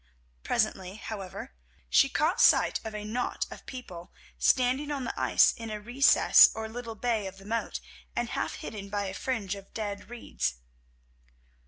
[0.41, 1.53] Presently, however,
[1.87, 6.49] she caught sight of a knot of people standing on the ice in a recess
[6.55, 7.79] or little bay of the moat,
[8.15, 10.55] and half hidden by a fringe of dead reeds.